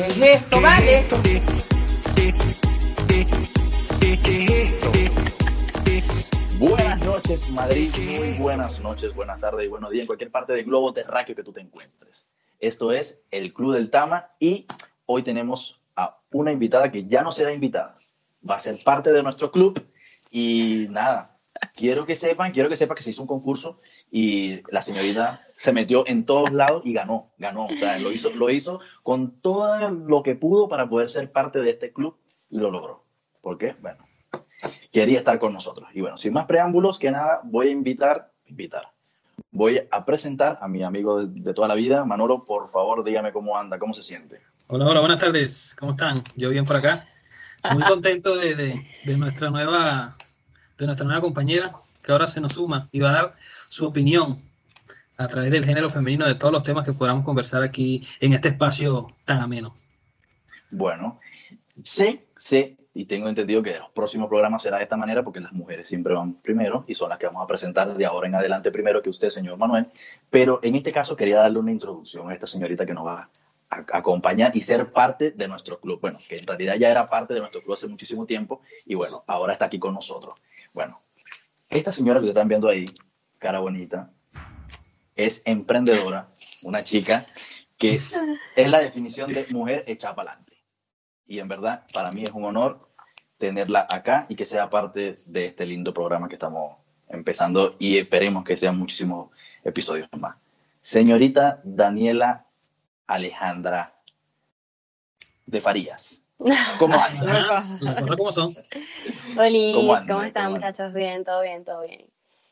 [0.00, 1.04] ¿Qué es esto, vale?
[6.58, 7.90] Buenas noches, Madrid.
[7.98, 11.42] Muy buenas noches, buenas tardes y buenos días en cualquier parte del globo terráqueo que
[11.42, 12.26] tú te encuentres.
[12.60, 14.66] Esto es el Club del Tama y
[15.04, 17.94] hoy tenemos a una invitada que ya no será invitada.
[18.48, 19.86] Va a ser parte de nuestro club
[20.30, 21.36] y nada,
[21.74, 23.76] quiero que sepan, quiero que sepan que se hizo un concurso
[24.10, 27.66] y la señorita se metió en todos lados y ganó, ganó.
[27.66, 31.60] O sea, lo hizo, lo hizo con todo lo que pudo para poder ser parte
[31.60, 32.16] de este club
[32.48, 33.04] y lo logró.
[33.40, 33.76] ¿Por qué?
[33.80, 34.06] Bueno,
[34.92, 35.88] quería estar con nosotros.
[35.94, 38.88] Y bueno, sin más preámbulos, que nada, voy a invitar, invitar,
[39.50, 43.32] voy a presentar a mi amigo de, de toda la vida, Manolo, por favor, dígame
[43.32, 44.40] cómo anda, cómo se siente.
[44.66, 45.74] Hola, hola, buenas tardes.
[45.78, 46.22] ¿Cómo están?
[46.36, 47.06] Yo bien por acá.
[47.72, 50.16] Muy contento de, de, de nuestra nueva
[50.78, 53.36] de nuestra nueva compañera que ahora se nos suma y va a dar
[53.70, 54.42] su opinión
[55.16, 58.48] a través del género femenino de todos los temas que podamos conversar aquí en este
[58.48, 59.76] espacio tan ameno.
[60.72, 61.20] Bueno,
[61.84, 65.52] sé, sé y tengo entendido que los próximos programas será de esta manera porque las
[65.52, 68.72] mujeres siempre van primero y son las que vamos a presentar de ahora en adelante
[68.72, 69.86] primero que usted, señor Manuel.
[70.30, 73.30] Pero en este caso quería darle una introducción a esta señorita que nos va
[73.70, 76.00] a acompañar y ser parte de nuestro club.
[76.00, 79.22] Bueno, que en realidad ya era parte de nuestro club hace muchísimo tiempo y bueno,
[79.28, 80.34] ahora está aquí con nosotros.
[80.74, 81.00] Bueno,
[81.68, 82.84] esta señora que ustedes están viendo ahí,
[83.40, 84.10] cara bonita,
[85.16, 86.28] es emprendedora,
[86.62, 87.26] una chica
[87.78, 88.12] que es
[88.56, 90.58] la definición de mujer hecha para adelante.
[91.26, 92.90] Y en verdad, para mí es un honor
[93.38, 96.76] tenerla acá y que sea parte de este lindo programa que estamos
[97.08, 99.30] empezando y esperemos que sean muchísimos
[99.64, 100.36] episodios más.
[100.82, 102.44] Señorita Daniela
[103.06, 103.94] Alejandra
[105.46, 106.22] de Farías.
[106.78, 107.64] ¿Cómo anda?
[107.80, 108.56] Las cosas como son.
[109.36, 110.92] Hola, ¿Cómo ¿cómo, están ¿Cómo muchachos?
[110.92, 112.06] Bien, todo bien, todo bien.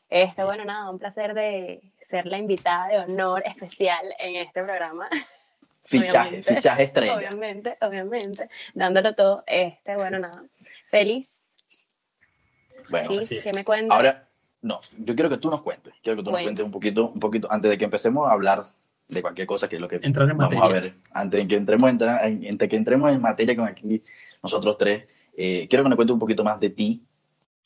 [0.09, 5.07] Este, bueno, nada, un placer de ser la invitada de honor especial en este programa.
[5.85, 6.55] Fichaje, Obviamente.
[6.55, 7.15] fichaje estrella.
[7.17, 9.43] Obviamente, obviamente, dándolo todo.
[9.47, 10.43] Este, bueno, nada,
[10.91, 11.41] feliz,
[12.89, 13.95] Bueno, feliz, que me cuentas.
[13.95, 14.27] ahora,
[14.61, 17.19] no, yo quiero que tú nos cuentes, quiero que tú nos cuentes un poquito, un
[17.19, 18.65] poquito, antes de que empecemos a hablar
[19.07, 20.77] de cualquier cosa que es lo que Entrar en vamos materia.
[20.77, 22.09] a ver, antes de que entremos, en, en-
[22.45, 24.03] antes de que entremos en materia con aquí
[24.43, 27.03] nosotros tres, eh, quiero que nos cuentes un poquito más de ti,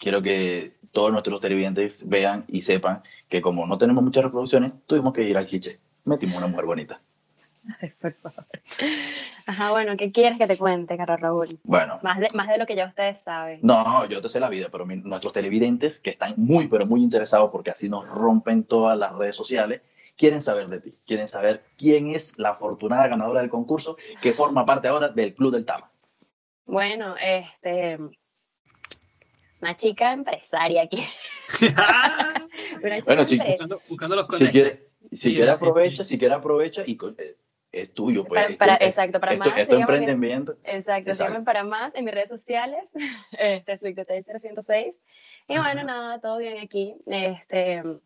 [0.03, 5.13] quiero que todos nuestros televidentes vean y sepan que como no tenemos muchas reproducciones, tuvimos
[5.13, 7.01] que ir al cliché, metimos una mujer bonita.
[7.81, 8.45] Ay, por favor.
[9.47, 11.47] Ajá, bueno, ¿qué quieres que te cuente, Carlos Raúl?
[11.63, 13.59] Bueno, Más de, más de lo que ya ustedes saben.
[13.63, 17.01] No, yo te sé la vida, pero mi- nuestros televidentes que están muy, pero muy
[17.01, 19.81] interesados porque así nos rompen todas las redes sociales,
[20.17, 24.65] quieren saber de ti, quieren saber quién es la afortunada ganadora del concurso que forma
[24.65, 25.89] parte ahora del Club del Tama.
[26.65, 27.97] Bueno, este,
[29.63, 31.03] una chica empresaria aquí.
[32.83, 33.45] Una chica Bueno, sí, empresaria.
[33.51, 34.81] buscando, buscando los Si quiere,
[35.13, 37.37] si quiere aprovecha, si quiere aprovecha y eh,
[37.71, 38.39] es tuyo, pues.
[38.41, 40.57] Para- esto- para- es- exacto, para esto, más, esto síganme- emprendimiento.
[40.63, 41.43] Exacto, Exacto.
[41.43, 42.93] para más en mis redes sociales,
[43.31, 44.93] este, soy 306.
[45.47, 45.83] Y bueno, Ajá.
[45.83, 47.99] nada, todo bien aquí, este, Ajá,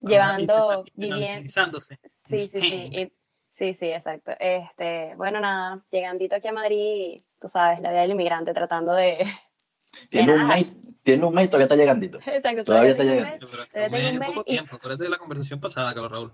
[0.00, 3.12] llevando, viviendo, sí, sí, sí, y-
[3.50, 4.32] sí, sí, exacto.
[4.38, 9.18] Este, bueno, nada, llegandito aquí a Madrid, tú sabes, la vida del inmigrante, tratando de,
[10.10, 10.66] Tiene un mes,
[11.02, 12.18] tiene un mes y todavía está llegandito.
[12.26, 13.46] exacto, Todavía está tengo un llegando.
[13.48, 16.32] mes- Todavía un mes poco y- tiempo, acuérdate de la conversación pasada, Carlos Raúl.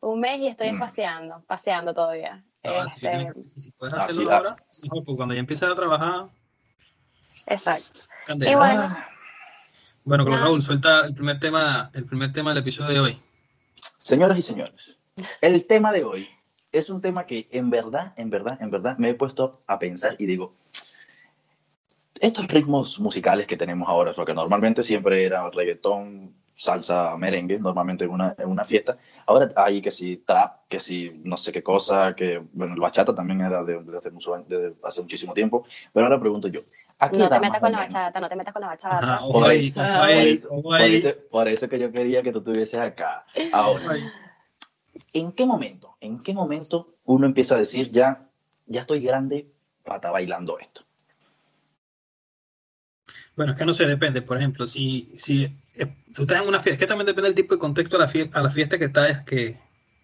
[0.00, 0.78] un mes y estoy Mm.
[0.78, 2.44] paseando, paseando todavía.
[2.62, 4.36] Que Este, si puedes Ah, hacerlo sí, ah.
[4.36, 6.26] ahora, mejor, porque cuando ya empieces a trabajar,
[7.46, 8.00] exacto.
[8.26, 8.52] candela.
[8.52, 9.08] Y bueno, Ah,
[10.06, 10.40] Bueno, Carlos.
[10.42, 13.20] Raúl, suelta el primer tema, el primer tema del episodio de hoy.
[13.96, 14.98] Señoras y señores,
[15.40, 16.28] el tema de hoy
[16.72, 20.16] es un tema que en verdad, en verdad, en verdad me he puesto a pensar
[20.18, 20.54] y digo,
[22.20, 28.04] estos ritmos musicales que tenemos ahora, lo que normalmente siempre era reggaetón, salsa, merengue, normalmente
[28.04, 31.62] en una, en una fiesta, ahora hay que si trap, que si no sé qué
[31.62, 35.66] cosa, que bueno, el bachata también era de, de hace, mucho, de hace muchísimo tiempo,
[35.92, 36.60] pero ahora pregunto yo,
[37.00, 38.98] ¿a qué no te metas con la bachata, no te metas con la bachata.
[38.98, 40.94] Ajá, Por ahí, eso, por eso, ojo por ahí.
[40.96, 43.26] eso- por eso que yo quería que tú estuvieses acá.
[43.52, 43.96] Ahora.
[45.12, 48.28] ¿en qué momento, en qué momento uno empieza a decir ya,
[48.66, 49.48] ya estoy grande
[49.84, 50.83] para estar bailando esto?
[53.36, 54.22] Bueno, es que no sé, depende.
[54.22, 55.44] Por ejemplo, si, si
[55.74, 58.00] eh, tú estás en una fiesta, es que también depende del tipo de contexto a
[58.00, 59.58] la fiesta, a la fiesta que estás, que,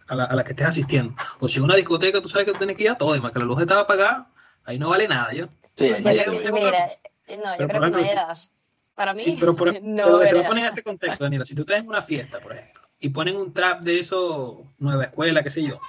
[0.08, 1.14] a, la, a la que estés asistiendo.
[1.38, 3.38] O si en una discoteca, tú sabes que tienes que ir a todo, además que
[3.38, 4.30] la luz estaba apagada,
[4.64, 5.48] ahí no vale nada, ¿yo?
[5.76, 6.02] Sí, ahí
[6.42, 6.86] tengo Mira,
[7.28, 8.50] eh, no, yo Pero, creo por que no si-
[8.94, 10.44] Para mí, Sí, pero, por, no pero te era.
[10.48, 11.44] poner en este contexto, Daniela.
[11.44, 15.04] Si tú estás en una fiesta, por ejemplo, y ponen un trap de eso, nueva
[15.04, 15.80] escuela, qué sé yo,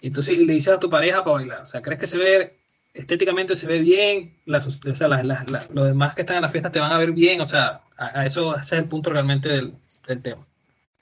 [0.00, 2.18] y tú sí le dices a tu pareja para bailar, o sea, ¿crees que se
[2.18, 2.60] ve
[2.94, 4.40] estéticamente se ve bien?
[4.46, 6.98] Las, o sea, las- las- los demás que están en la fiesta te van a
[6.98, 9.74] ver bien, o sea, a, eso ese es el punto realmente del,
[10.22, 10.46] tema.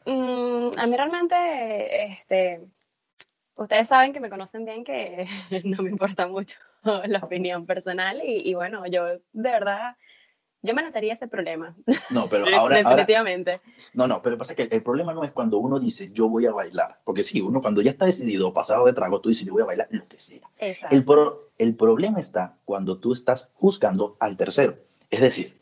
[0.06, 2.60] Mm, a mí realmente, este,
[3.56, 5.26] ustedes saben que me conocen bien que
[5.64, 6.58] no me importa mucho
[7.06, 9.96] la opinión personal y bueno, yo de verdad
[10.62, 11.74] yo me lanzaría ese problema.
[12.10, 13.60] No, pero ahora, Definitivamente.
[13.94, 16.52] no, no, pero pasa que el problema no es cuando uno dice yo voy a
[16.52, 19.62] bailar, porque sí, uno cuando ya está decidido, pasado de trago, tú dices yo voy
[19.62, 20.40] a bailar lo que sea.
[20.58, 20.94] Exacto.
[20.94, 24.76] El, pro- el problema está cuando tú estás juzgando al tercero.
[25.10, 25.56] Es decir,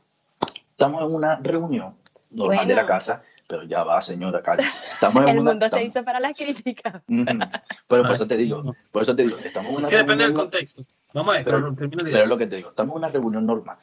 [0.70, 1.94] estamos en una reunión
[2.30, 4.64] normal de la casa, pero ya va, señora, calla.
[4.94, 7.02] Estamos en El una, mundo se estamos- hizo para las críticas.
[7.08, 9.90] Pero por Ah, eso te sí, digo, por eso te digo, estamos en una Es
[9.90, 10.84] que depende del contexto.
[11.12, 13.44] Vamos a ver, Pero- pero, Pero es lo que te digo, estamos en una reunión
[13.44, 13.78] normal.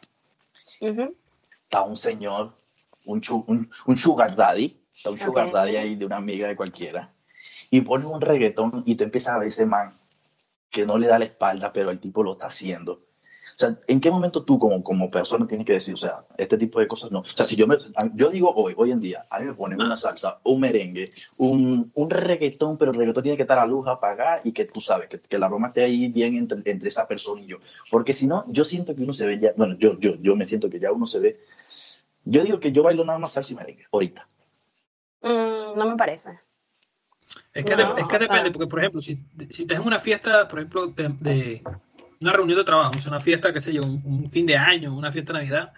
[0.79, 2.56] Está un señor,
[3.06, 7.13] un, un, un sugar daddy, está un sugar daddy ahí de una amiga de cualquiera,
[7.69, 9.94] y pone un reggaetón y tú empiezas a ver ese man
[10.69, 13.06] que no le da la espalda, pero el tipo lo está haciendo.
[13.57, 16.59] O sea, ¿en qué momento tú como, como persona tienes que decir, o sea, este
[16.59, 17.21] tipo de cosas no?
[17.21, 17.75] O sea, si yo me,
[18.13, 21.92] yo digo hoy, hoy en día, a mí me ponen una salsa, un merengue, un,
[21.95, 25.09] un reggaetón, pero el reggaetón tiene que estar a luz apagada y que tú sabes,
[25.09, 27.57] que, que la broma esté ahí bien entre, entre esa persona y yo.
[27.89, 30.45] Porque si no, yo siento que uno se ve ya, bueno, yo, yo, yo me
[30.45, 31.39] siento que ya uno se ve.
[32.25, 34.27] Yo digo que yo bailo nada más salsa y merengue, ahorita.
[35.24, 36.30] Mm, no me parece.
[37.56, 39.19] Es que, No, de- es que sea- depende, porque por ejemplo, si,
[39.50, 41.63] si estás en una fiesta, por ejemplo, de, de
[42.22, 44.58] una reunión de trabajo, o sea, una fiesta, qué sé yo, un, un fin de
[44.58, 45.74] año, una fiesta de Navidad,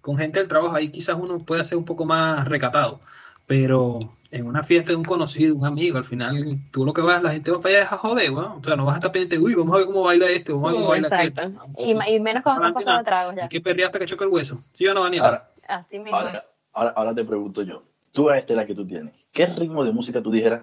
[0.00, 3.00] con gente del trabajo, ahí quizás uno puede ser un poco más recatado,
[3.46, 3.98] pero
[4.30, 7.30] en una fiesta de un conocido, un amigo, al final tú lo que vas, la
[7.30, 8.52] gente va para allá es a joder, weón.
[8.60, 10.68] o sea, no vas a estar pendiente, uy, vamos a ver cómo baila este, vamos
[10.68, 11.08] a ver cómo baila.
[11.08, 11.66] Exacto.
[11.78, 13.42] Y, y menos cuando están pasando tragos ya.
[13.42, 15.26] Hay que perrear hasta que choque el hueso, ¿sí o no, Daniela?
[15.26, 16.16] Ahora, Así mismo.
[16.16, 19.84] ahora, ahora, ahora te pregunto yo, tú a este la que tú tienes, ¿qué ritmo
[19.84, 20.62] de música tú dijeras?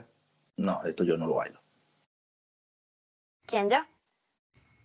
[0.58, 1.60] No, esto yo no lo bailo.
[3.46, 3.88] ¿Quién ya?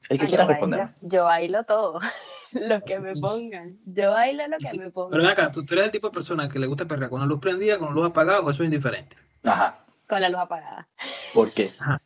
[0.09, 0.81] El que Ah, quiera yo responder.
[0.81, 0.95] bailo.
[1.03, 2.01] Yo bailo todo.
[2.53, 3.79] lo que me pongan.
[3.87, 5.21] Yo bailo lo que sí, me Pero pongan.
[5.23, 7.27] ven acá, ¿tú, tú eres el tipo de persona que le gusta perrear con la
[7.27, 9.17] luz prendida, con la luz apagada, o eso es indiferente.
[9.45, 9.79] Ajá.
[10.09, 10.87] Con la luz apagada.
[11.33, 11.73] ¿Por qué?
[11.79, 12.01] Ajá.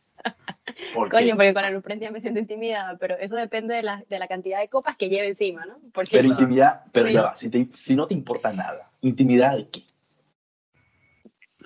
[0.93, 1.35] ¿Por Coño, qué?
[1.35, 4.27] porque con la luz prendida me siento intimidada, pero eso depende de la, de la
[4.27, 5.77] cantidad de copas que lleve encima, ¿no?
[5.93, 7.13] Porque Pero intimidad, pero Sí.
[7.13, 9.83] ya va, si, te- si no te importa nada, ¿intimidad de qué?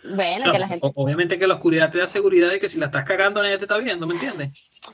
[0.03, 0.85] Bueno, O sea, que la gente.
[0.88, 3.57] o- obviamente que la oscuridad te da seguridad de que si la estás cagando nadie
[3.57, 4.51] te está viendo, ¿me entiendes?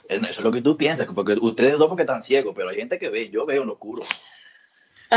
[0.07, 3.00] Eso es lo que tú piensas, porque ustedes dos porque están ciegos, pero hay gente
[3.00, 4.03] que ve, yo veo en lo oscuro.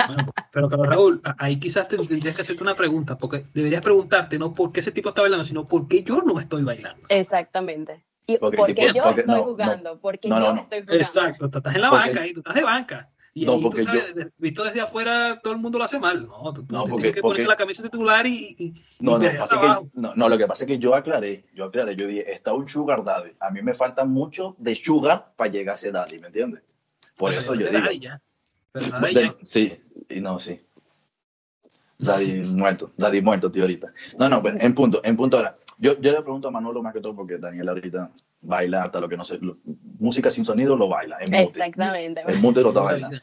[0.07, 4.39] Bueno, pero Carlos Raúl, ahí quizás te- tendrías que hacerte una pregunta, porque deberías preguntarte
[4.39, 7.07] no por qué ese tipo está bailando, sino por qué yo no estoy bailando.
[7.11, 8.03] Exactamente.
[8.27, 9.45] Y Porque porque, tipo- yo porque- estoy no, no.
[9.51, 10.61] jugando, porque No, no, yo no.
[10.63, 11.03] estoy jugando.
[11.05, 13.11] Exacto, tú estás en la Porque- banca ahí, tú estás de banca.
[13.35, 15.99] Y No, ahí tú porque sabes, de- visto desde afuera, todo el mundo lo hace
[15.99, 16.27] mal.
[16.27, 19.19] No, tú, tú porque- tienes que ponerse la camisa titular y, y, y No, no,
[19.21, 19.39] que,
[19.95, 22.69] no, no, lo que pasa es que yo aclaré, yo aclaré, yo dije, está un
[22.69, 23.31] sugar daddy.
[23.41, 26.63] A mí me falta mucho de sugar para llegar a ese daddy, ¿me entiendes?
[27.17, 27.81] Por Pero eso yo digo.
[27.81, 28.21] daddy ya.
[28.71, 29.35] Pero daddy ya.
[29.45, 29.81] sí,
[30.11, 30.61] y no, sí.
[31.99, 33.93] Daddy muerto, daddy muerto, tío, ahorita.
[34.19, 35.57] No, no, pues, en punto, en punto ahora.
[35.79, 38.11] Yo, yo le pregunto a Manolo más que todo porque Daniel ahorita
[38.43, 39.39] baila hasta lo que no sé.
[39.41, 39.57] lo-
[39.99, 41.17] música sin sonido lo baila.
[41.21, 41.43] En mute.
[41.45, 42.21] Exactamente.
[42.27, 43.19] En mute lo está bailando.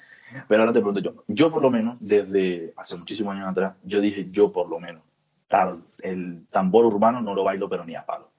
[0.48, 4.00] Pero ahora te pregunto yo, yo por lo menos, desde hace muchísimos años atrás, yo
[4.00, 5.02] dije, yo por lo menos,
[5.48, 8.30] claro, el tambor urbano no lo bailo, pero ni a palo.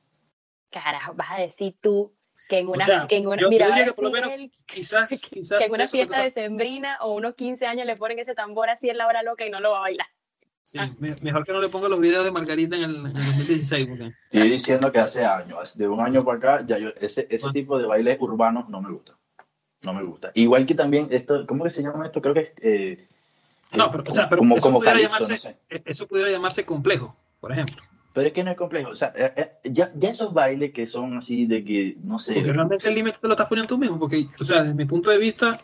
[0.71, 2.13] Carajo, vas a decir tú
[2.49, 3.93] que en una, O sea, que en una, yo- yo mira, diría va a que
[3.95, 7.35] por lo decir menos él Quizás, quizás que en una fiesta de sembrina o unos
[7.35, 9.79] 15 años le ponen ese tambor así en la hora loca y no lo va
[9.79, 10.07] a bailar.
[10.71, 13.27] Sí, me- mejor que no le ponga los videos de Margarita en el, en el
[13.27, 17.27] 2016, porque Estoy diciendo que hace años, de un año para acá, ya yo, ese,
[17.31, 17.53] ese Ah.
[17.53, 19.17] tipo de baile urbano no me gusta.
[19.83, 20.31] No me gusta.
[20.35, 22.21] Igual que también, esto, ¿cómo que se llama esto?
[22.21, 22.51] Creo que es...
[22.63, 23.09] eh,
[23.75, 25.57] No, pero, o sea, pero como, eso como pudiera calipso, llamarse- no sé.
[25.71, 27.83] e- eso pudiera llamarse complejo, por ejemplo.
[28.13, 28.91] Pero es que no es complejo.
[28.91, 32.35] O sea, eh, eh, ya, ya esos bailes que son así de que, no sé...
[32.35, 34.85] Porque realmente el límite te lo estás poniendo tú mismo, porque, o sea, desde mi
[34.85, 35.57] punto de vista,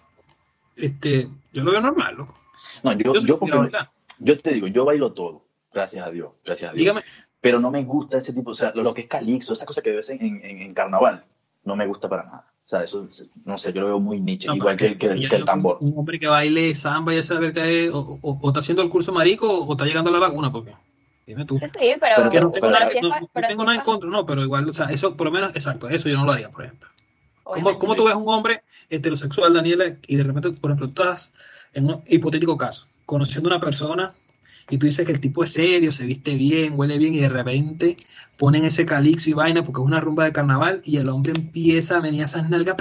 [0.76, 2.34] este, yo lo veo normal, loco.
[2.82, 3.76] No, yo, Yo, porque-.
[4.18, 5.44] Yo te digo, yo bailo todo.
[5.72, 6.30] Gracias a Dios.
[6.44, 6.80] Gracias a Dios.
[6.80, 7.02] Dígame,
[7.40, 9.82] pero no me gusta ese tipo, o sea, lo, lo que es calixto, esa cosa
[9.82, 11.24] que ves en, en, en carnaval,
[11.64, 12.52] no me gusta para nada.
[12.64, 13.06] O sea, eso,
[13.44, 15.36] no sé, yo lo veo muy niche, no, igual que, el- que, el- yo que
[15.36, 15.78] el digo tambor.
[15.80, 18.82] Un, un hombre que baile samba y saber que es, o, o- o está haciendo
[18.82, 20.72] el curso marico o está llegando a la laguna, porque,
[21.26, 21.58] dime tú.
[21.60, 21.68] Sí,
[22.00, 23.78] pero, Pero Que no tengo pero- nada, no- pa- no pero tengo si nada es
[23.78, 26.24] en contra, no, pero igual, o sea, eso por lo menos, exacto, eso yo no
[26.24, 26.88] lo haría, por ejemplo.
[27.44, 31.32] ¿Cómo, cómo tú ves un hombre heterosexual, Daniela, y de repente, por ejemplo, tú estás
[31.74, 34.14] en un hipotético caso, conociendo a una persona
[34.68, 37.28] y tú dices que el tipo es serio, se viste bien, huele bien, y de
[37.28, 37.96] repente
[38.36, 41.98] ponen ese calixo y vaina porque es una rumba de carnaval y el hombre empieza
[41.98, 42.74] a venir a esas nalgas.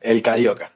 [0.00, 0.72] El carioca.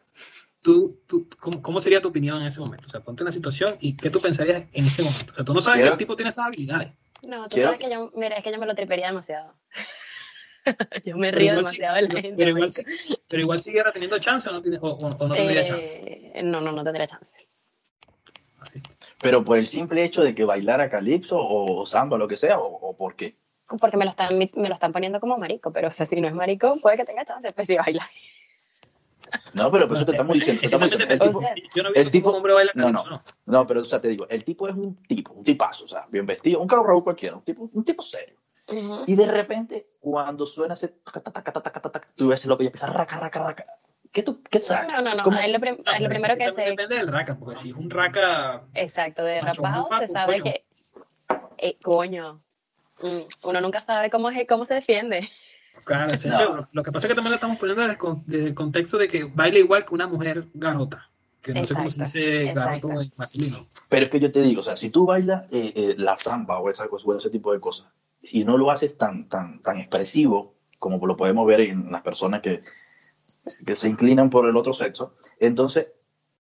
[0.63, 2.87] Tú, tú, ¿cómo, cómo sería tu opinión en ese momento?
[2.89, 5.33] O sea, ponte en la situación y qué tú pensarías en ese momento.
[5.33, 6.93] O sea, tú no sabes Quiero- que el tipo tiene esas habilidades.
[7.23, 9.55] No, tú Quiero- sabes que yo, mira, es que yo me lo tripería demasiado.
[11.05, 12.37] yo me Pero río igual, sí- demasiado de la pero- gente.
[12.37, 12.71] pero igual,
[13.29, 16.01] pero igual siguiera teniendo chance o no, tiene, o, o- o no tendría chance.
[16.07, 17.33] Eh, no, no, no tendría chance.
[19.21, 22.59] Pero por el simple hecho de que bailara calipso o, o samba, lo que sea,
[22.59, 23.37] o, o por qué.
[23.81, 26.29] porque me lo están, me lo están poniendo como marico, pero o sea, si no
[26.29, 28.09] es marico, puede que tenga chance, pues si baila.
[29.53, 30.61] No, pero pues eso te estamos diciendo.
[30.61, 31.41] te estamos diciendo, el tipo,
[31.75, 33.05] Yo no he el visto tipo- cómo un hombre baila no, con no.
[33.11, 33.23] no.
[33.47, 36.07] no, pero o sea, te digo, el tipo es un tipo, un tipazo, o sea,
[36.09, 38.37] bien vestido, un Raúl cualquiera, un tipo, un tipo serio.
[39.07, 42.57] Y de repente, cuando suena ese taca, taca, taca, taca, taca, taca, tú ves lo
[42.59, 43.67] que empieza raca, raca, raca.
[44.19, 44.91] ¿Qué tú, qué sabes?
[44.91, 45.37] No, no, no, ¿Cómo?
[45.39, 46.71] ahí lo, prim- No, ahí lo primero es que se...
[46.71, 48.65] Depende del raca, porque si es un raca.
[48.75, 50.53] Exacto, de rapado se sabe coño.
[50.53, 50.65] que...
[51.59, 52.41] Eh, coño,
[53.01, 55.31] Mm, uno nunca sabe cómo, es, cómo se defiende.
[55.85, 56.37] Claro, sí, No.
[56.37, 57.81] pero lo que pasa es que también lo estamos poniendo
[58.27, 61.09] desde el, contexto de que baila igual que una mujer garota.
[61.41, 63.69] Que no sé cómo se dice garoto en masculino.
[63.89, 66.59] Pero es que yo te digo, o sea, si tú bailas eh, eh, la samba
[66.59, 67.87] o esa cosa, o ese tipo de cosas,
[68.21, 72.41] y no lo haces tan, tan, tan expresivo como lo podemos ver en las personas
[72.41, 72.63] que,
[73.67, 75.89] que se inclinan por el otro sexo, entonces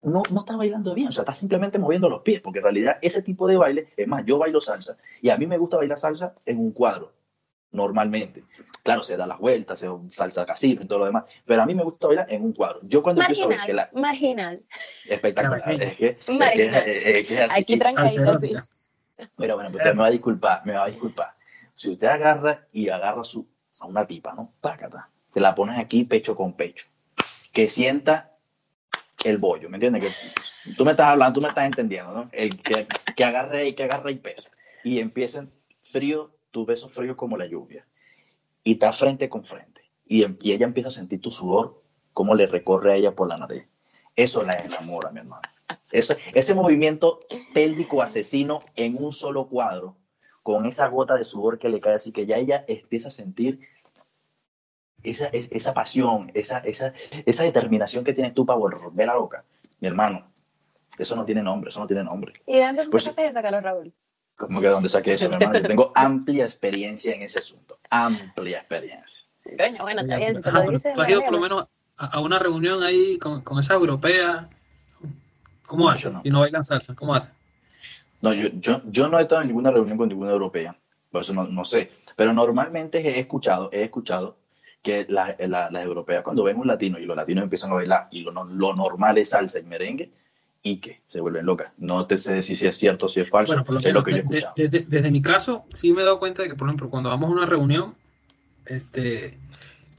[0.02, 2.98] no, no estás bailando bien, o sea, estás simplemente moviendo los pies, porque en realidad
[3.02, 5.98] ese tipo de baile, es más, yo bailo salsa, y a mí me gusta bailar
[5.98, 7.14] salsa en un cuadro,
[7.72, 8.44] normalmente.
[8.84, 11.76] Claro, se da las vueltas, se salsa casino y todo lo demás, pero a mí
[11.76, 12.80] me gusta bailar en un cuadro.
[12.84, 14.02] Yo cuando empiezo a ver que Marginal, la...
[14.02, 14.64] marginal.
[15.06, 16.84] Espectacular, es que, es que, Marginal.
[16.86, 17.62] es, es que es así.
[17.62, 18.14] Aquí trancadito.
[18.14, 18.68] Salserótica.
[19.36, 21.34] Pero bueno, pues usted me va a disculpar, me va a disculpar.
[21.76, 23.48] Si usted agarra y agarra su,
[23.80, 24.54] a una tipa, ¿no?
[24.62, 25.10] Pácata.
[25.34, 26.88] Te la pones aquí pecho con pecho.
[27.58, 28.38] Que sienta
[29.24, 30.14] el bollo, ¿me entiendes?
[30.78, 32.30] Tú me estás hablando, tú me estás entendiendo, ¿no?
[32.32, 34.52] El que, que agarre y que agarre y peso.
[34.84, 37.88] Y empiecen frío, tus besos fríos como la lluvia.
[38.64, 39.90] Y está frente con frente.
[40.06, 41.82] Y, ella empieza a sentir tu sudor,
[42.14, 43.66] cómo le recorre a ella por la nariz.
[44.16, 45.42] Eso la enamora, mi hermano.
[45.92, 47.22] Eso, ese movimiento
[47.56, 49.98] pélvico asesino en un solo cuadro,
[50.44, 53.62] con esa gota de sudor que le cae así, que ya ella empieza a sentir
[55.04, 56.94] esa, es- esa pasión, esa, esa,
[57.26, 59.44] esa determinación que tienes tú para volver a loca.
[59.80, 60.26] Mi hermano,
[60.98, 62.34] eso no tiene nombre, eso no tiene nombre.
[62.46, 63.94] ¿Y de dónde Pues- sacaste esa, Carlos Raúl?
[64.36, 65.60] Como que donde saqué eso, mi hermano.
[65.60, 67.80] Yo tengo amplia experiencia en ese asunto.
[67.90, 69.26] Amplia experiencia.
[69.58, 70.92] Coño, bueno, está bien, ajá, lo dice.
[70.94, 74.50] tú has ido por lo menos a, a una reunión ahí con, con esa europea.
[75.66, 76.14] ¿Cómo No, hacen?
[76.14, 76.22] no.
[76.22, 77.34] Si no bailan salsa, ¿cómo hacen?
[78.22, 80.76] No, yo, yo, yo no he estado en ninguna reunión con ninguna europea,
[81.12, 81.92] por eso no, no sé.
[82.16, 84.37] Pero normalmente he escuchado, he escuchado
[84.82, 88.08] que la- la- las europeas cuando ven un latino y los latinos empiezan a bailar
[88.12, 90.12] y lo, no- lo normal es salsa y merengue
[90.64, 91.72] y que se vuelven locas.
[91.78, 93.86] No te sé decir si es cierto o si es falso, Bueno, por lo es
[93.86, 96.42] menos lo que yo he de- de- desde mi caso, sí me he dado cuenta
[96.44, 97.96] de que, por ejemplo, cuando vamos a una reunión
[98.66, 99.38] este,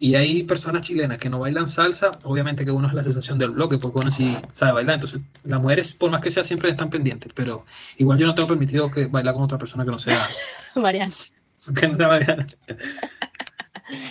[0.01, 3.51] y hay personas chilenas que no bailan salsa, obviamente que uno es la sensación del
[3.51, 4.95] bloque, porque uno sí sabe bailar.
[4.95, 7.65] Entonces, las mujeres, por más que sea, siempre están pendientes, pero
[7.97, 10.29] igual yo no tengo permitido que bailar con otra persona que no sea,
[10.77, 11.13] Mariana.
[11.75, 12.47] que no sea Mariana.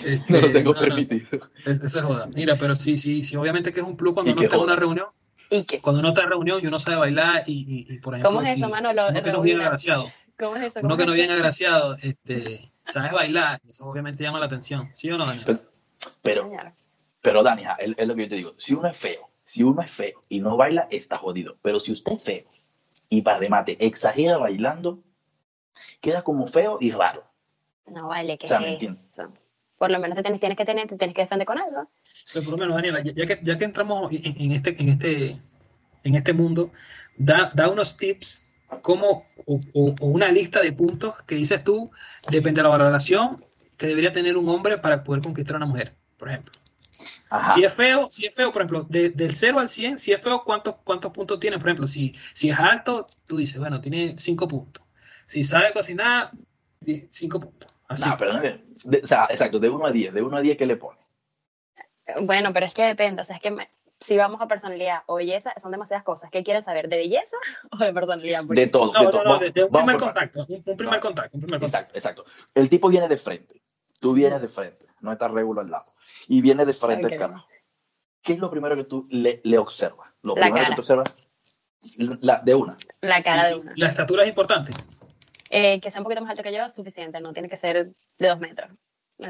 [0.03, 1.49] Este, No lo tengo no, no, permitido.
[1.65, 2.27] es- eso es joda.
[2.33, 4.63] Mira, pero sí, sí, sí, obviamente que es un plus cuando uno que está en
[4.63, 5.07] una reunión,
[5.49, 5.81] ¿Y qué?
[5.81, 9.21] cuando uno está en reunión y uno sabe bailar y, y- y, por ejemplo, uno
[9.23, 10.79] que no es bien agraciado, ¿Cómo es eso?
[10.79, 14.89] uno ¿Cómo que no es bien agraciado, este, sabes bailar, eso obviamente llama la atención,
[14.93, 15.45] ¿sí o no, Daniel?
[16.21, 16.49] Pero, pero,
[17.21, 18.55] pero Dani, es, es lo que yo te digo.
[18.57, 21.57] Si uno es feo, si uno es feo y no baila, está jodido.
[21.61, 22.45] Pero si usted es feo
[23.09, 25.01] y para remate exagera bailando,
[26.01, 27.23] queda como feo y raro.
[27.87, 29.33] No vale, ¿qué O sea, eso?
[29.77, 31.89] Por lo menos te tienes, tienes que tener, te tienes que defender con algo.
[32.33, 34.89] Pero por lo menos, Daniela, ya, ya que, ya que entramos en, en este, en,
[34.89, 35.37] este,
[36.03, 36.71] en este mundo,
[37.15, 38.45] da, da unos tips
[38.81, 41.91] como, o, o- o una lista de puntos que dices tú,
[42.29, 43.43] depende de la valoración
[43.77, 46.53] que debería tener un hombre para poder conquistar a una mujer, por ejemplo.
[47.29, 47.53] Ajá.
[47.53, 50.19] Si es feo, si es feo, por ejemplo, de- del 0 al 100, si es
[50.19, 51.57] feo, ¿cuántos, cuántos puntos tiene?
[51.59, 54.83] Por ejemplo, si, si es alto, tú dices, bueno, tiene 5 puntos.
[55.27, 56.31] Si sabe cocinar,
[57.09, 57.69] 5 puntos.
[57.87, 58.07] Así.
[58.07, 60.57] No, pero no, de- o sea, exacto, de 1 a 10, de 1 a 10,
[60.57, 60.99] ¿qué le pone?
[62.21, 63.21] Bueno, pero es que depende.
[63.21, 66.29] O sea, es que me- si vamos a personalidad o belleza, son demasiadas cosas.
[66.31, 66.87] ¿Qué quieren saber?
[66.89, 67.35] ¿De belleza
[67.71, 68.45] o de personalidad?
[68.45, 68.93] Porque- De todo.
[68.93, 69.23] no, de no, todo.
[69.23, 71.97] no, Vamos- de, de un vamos primer contacto, un, un primer contacto, un primer contacto.
[71.97, 72.51] Exacto, exacto.
[72.55, 73.61] El tipo viene de frente,
[73.99, 75.85] tú vienes de frente, no está regular al lado.
[76.27, 77.11] Y viene de frente Ok.
[77.13, 77.47] el carajo.
[78.21, 80.09] ¿Qué es lo primero que tú le, le observas?
[80.21, 80.69] Lo La primero cara.
[80.69, 81.29] que tú observas,
[82.21, 82.75] la, de una.
[83.01, 83.73] La cara de una.
[83.77, 84.73] La estatura es importante.
[85.49, 87.19] Eh, que sea un poquito más alto que yo, suficiente.
[87.21, 87.87] No tiene que ser
[88.17, 88.69] de dos metros.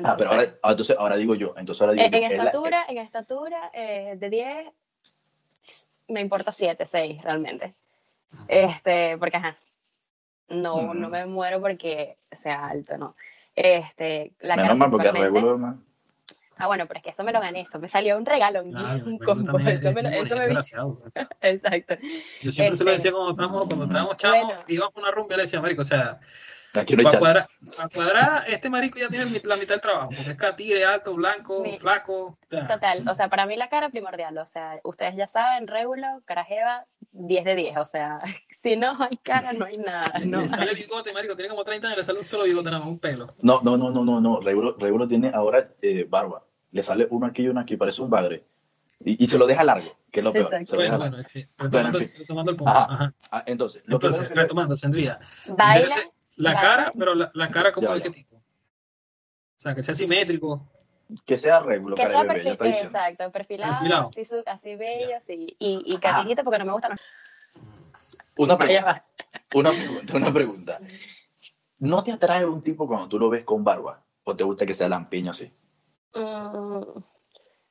[0.04, 1.54] Ah, pero ahora, ah, entonces, ahora digo yo.
[1.58, 4.68] Entonces ahora digo en, yo, en es la- estatura, en estatura eh, de 10,
[6.10, 7.74] me importa 7, 6 realmente.
[8.48, 9.58] Este, porque ajá,
[10.50, 13.16] no, no me muero porque sea alto, no.
[13.56, 15.84] Este, la cara menos mal porque es principalmente- regular, man.
[16.58, 18.72] Ah, bueno, pero es que eso me lo gané, eso me salió un regalo, un,
[18.72, 19.76] Claro, un combo, eso me, lo- es
[20.26, 21.02] eso me vi- desgraciado.
[21.06, 21.96] o sea, Exacto.
[22.42, 24.62] Yo siempre se lo Este- decía cuando estábamos, cuando estábamos chavos, Bueno.
[24.68, 26.20] íbamos a una rumba y le decía, marico, o sea,
[26.74, 27.50] Para cuadrar,
[27.94, 32.38] cuadrar, este marico ya tiene la mitad del trabajo, porque es tigre, alto, blanco, flaco.
[32.50, 36.86] Total, o sea, para mí la cara primordial, o sea, ustedes ya saben, regulo, carajeva,
[37.12, 38.20] 10 de 10, o sea,
[38.52, 40.04] si no hay cara, no hay nada.
[40.26, 42.80] No le sale bigote, marico, tiene como 30 años, le sale un solo bigote, nada
[42.80, 43.28] más, un pelo.
[43.42, 47.44] No, no, no, no, no, no, regulo, tiene ahora eh, barba, le sale uno aquí
[47.44, 48.44] y uno aquí, parece un bagre.
[49.04, 50.50] Y, y, se lo deja largo, que es lo peor.
[50.74, 52.74] bueno, bueno, es que retomando, retomando el punto.
[52.74, 53.14] Ajá.
[53.32, 55.20] Ah, entonces, lo entonces retomando, tendría.
[55.46, 55.96] Baila,
[56.38, 58.38] la cara, pero la, la cara como de qué tipo.
[58.38, 60.66] O sea, que sea simétrico.
[61.26, 61.98] Que sea regular.
[61.98, 64.10] Que sea perfil, exacto, perfilado, perfilado.
[64.10, 65.56] Así, así bello, así.
[65.60, 66.96] Y, y cariñito porque no me gusta.
[68.38, 69.06] Una pregunta,
[69.54, 70.80] una pregunta, una pregunta.
[71.80, 74.04] ¿No te atrae un tipo cuando tú lo ves con barba?
[74.24, 75.52] ¿O te gusta que sea lampiño así?
[76.14, 76.82] Mm,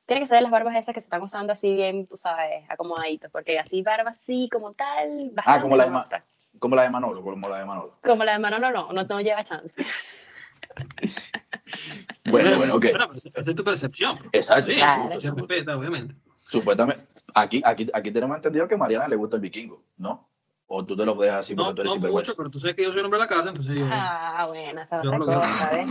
[0.05, 3.31] tiene que ser las barbas esas que se están usando así bien, tú sabes, acomodaditos,
[3.31, 6.23] porque así barba así como tal, Ah, como la de,
[6.59, 7.99] como la de Manolo, como la de Manolo.
[8.03, 9.85] Como la de Manolo, no, no, no lleva chance.
[12.29, 12.85] bueno, bueno, ok.
[12.91, 14.19] Bueno, esa es tu percepción.
[14.31, 14.71] Exacto.
[15.19, 16.15] Se respeta, obviamente.
[16.39, 20.29] Supuestamente, aquí, aquí, aquí tenemos entendido que a Mariana le gusta el vikingo, ¿no?
[20.67, 22.75] O tú te lo puedes así porque no, tú eres No mucho, pero tú sabes
[22.75, 23.85] que yo soy el hombre de la casa, entonces yo...
[23.89, 25.87] Ah, bueno, esa otra cosa, ¿ves?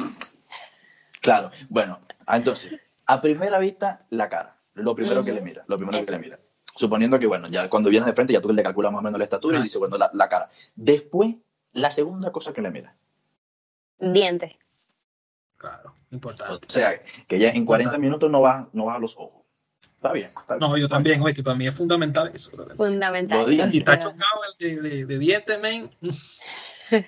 [1.21, 4.57] Claro, bueno, entonces, a primera vista, la cara.
[4.75, 6.39] Lo primero que le mira, lo primero que le mira
[6.77, 9.19] suponiendo que, bueno, ya cuando vienes de frente ya tú le calculas más o menos
[9.19, 10.51] la estatura y dices, bueno, la, la, cara.
[10.75, 11.35] Después,
[11.73, 12.95] la segunda cosa que le mira.
[13.99, 14.53] Dientes.
[15.57, 16.67] Claro, importante.
[16.67, 19.43] O sea, que ya en 40 minutos no vas no va a los ojos.
[19.83, 20.31] Está bien,
[20.61, 22.51] No, yo también, oye, que para mí es fundamental eso.
[22.77, 23.51] Fundamental.
[23.53, 25.91] Y está chocado el de, de, de dientes, men.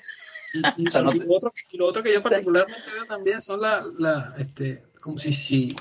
[0.55, 4.83] Y, lo otro, y, lo otro, que yo particularmente veo también son la, la este,
[5.01, 5.77] como si, si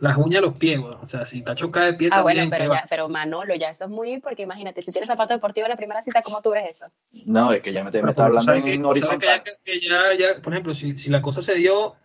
[0.00, 2.84] las uñas los pies, o sea, si está chocada de pie ah, bueno, pero, ya,
[2.88, 6.02] pero Manolo, ya eso es muy, porque imagínate, si tienes zapato deportivo en la primera
[6.02, 6.86] cita, ¿cómo tú ves eso?
[7.26, 9.42] No, es que ya me, me está hablando en horizontal.
[9.62, 11.96] Que ya, ya, por ejemplo, si, si, la cosa se dio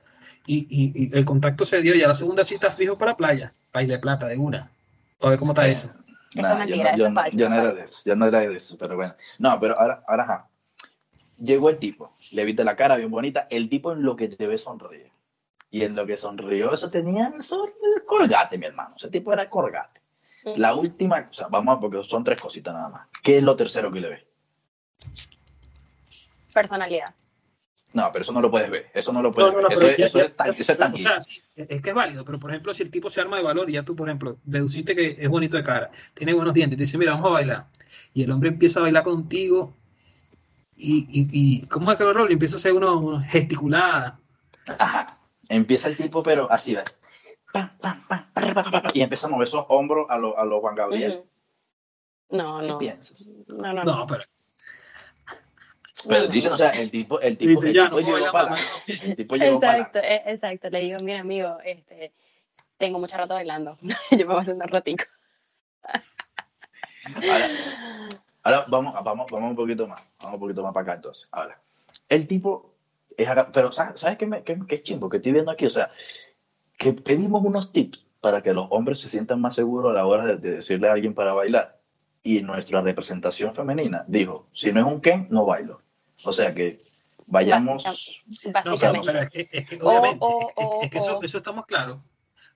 [0.45, 3.97] y, y, y, el contacto se dio, ya la segunda cita fijo para playa, baile
[3.97, 4.71] plata de una.
[5.21, 5.89] A ver cómo está eso.
[6.33, 8.57] Eso es mentira, yo no, eso yo, no, era de eso, yo no era de
[8.57, 9.15] eso, pero bueno.
[9.39, 10.49] No, pero ahora, ahora ajá.
[11.37, 14.47] Llegó el tipo, le viste la cara bien bonita, el tipo en lo que te
[14.47, 15.14] ve sonríe.
[15.75, 18.95] Y en lo que sonrió, eso tenía eso, el colgate, mi hermano.
[18.95, 19.99] Ese tipo era el colgate.
[20.55, 23.09] La última, o sea, vamos a, porque son tres cositas nada más.
[23.21, 24.27] ¿Qué es lo tercero que le ve?
[26.53, 27.13] Personalidad.
[27.91, 28.89] No, pero eso no lo puedes ver.
[28.93, 29.65] Eso no lo puedes ver.
[29.99, 32.73] Eso, es, eso, es, tan, O sea, sí, es que es válido, pero por ejemplo,
[32.73, 35.27] si el tipo se arma de valor y ya tú, por ejemplo, deduciste que es
[35.27, 37.67] bonito de cara, tiene buenos dientes, te dice, mira, vamos a bailar.
[38.13, 39.75] Y el hombre empieza a bailar contigo
[40.77, 42.31] y, y, y ¿cómo es que lo rol?
[42.31, 44.21] Empieza a hacer uno, uno gesticulada.
[44.79, 45.07] Ajá.
[45.49, 46.83] Empieza el tipo, pero así, ¿ves?
[48.93, 51.23] y empieza a mover esos hombros a los a lo Juan Gabriel.
[52.29, 52.77] No, ¿Qué no.
[52.77, 53.25] piensas?
[53.47, 54.07] No, no, no.
[54.07, 54.23] pero.
[56.07, 58.55] Pero dicen, o sea, el tipo, el tipo, Dice, el ya, tipo no, llegó para.
[58.87, 60.69] El tipo llegó Exacto, e- exacto.
[60.69, 62.13] Le digo, mira, amigo, este,
[62.77, 63.75] tengo mucho rato bailando.
[64.11, 65.05] Yo me voy a hacer un ratico.
[67.15, 67.49] Ahora,
[68.43, 70.01] ahora vamos, vamos, vamos un poquito más.
[70.21, 71.27] Vamos un poquito más para acá entonces.
[71.31, 71.59] Ahora,
[72.09, 72.74] el tipo
[73.17, 75.65] es acá, pero ¿sabes qué, me, qué, qué chimbo que estoy viendo aquí?
[75.65, 75.91] O sea,
[76.77, 80.25] que pedimos unos tips para que los hombres se sientan más seguros a la hora
[80.25, 81.79] de, de decirle a alguien para bailar.
[82.23, 85.81] Y nuestra representación femenina dijo, si no es un Ken, no bailo.
[86.23, 86.83] O sea que
[87.27, 87.83] vayamos...
[88.51, 89.07] Básicamente.
[89.07, 90.25] No, pero, es que, es que obviamente,
[90.81, 91.99] es, que eso, eso, estamos claros.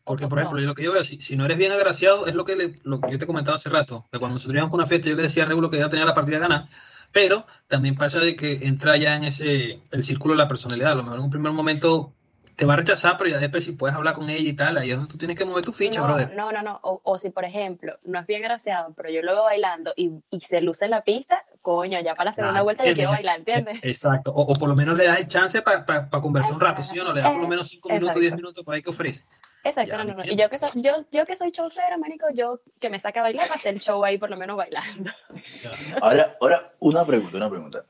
[0.03, 2.45] Porque, por ejemplo, lo que yo veo, si, si no eres bien agraciado, es lo
[2.45, 4.85] que, le, lo que yo te comentaba hace rato, que cuando nosotros íbamos a una
[4.87, 6.67] fiesta, yo le decía a Regulo que ya tenía la partida ganada,
[7.11, 10.91] pero también pasa de que entra ya en ese, el círculo de la personalidad.
[10.91, 12.13] A lo mejor en un primer momento
[12.59, 14.91] te va a rechazar, pero ya después si puedes hablar con ella y tal, ahí
[14.91, 16.35] es donde tú tienes que mover tu ficha, no, brother.
[16.35, 16.77] No, no, no.
[16.83, 20.11] O, o, si, por ejemplo, no es bien graciado, pero yo lo veo bailando y,
[20.29, 23.11] y se luce en la pista, coño, ya para la segunda ah, vuelta yo quiero
[23.11, 23.79] bailar, ¿entiendes?
[23.81, 24.33] Exacto.
[24.33, 26.83] O, o, por lo menos le das el chance para pa, pa conversar un rato,
[26.83, 27.13] ¿sí o no?
[27.13, 29.23] Le das por lo menos 5 minutos, 10 minutos para ahí que ofrece.
[29.63, 30.23] Exacto, no, no, no.
[30.25, 33.23] Y yo que, soy, yo, yo que soy showcera, marico, yo que me saca a
[33.23, 35.11] bailar, para hacer el show ahí por lo menos bailando.
[36.01, 37.85] Ahora, ahora, una pregunta, una pregunta.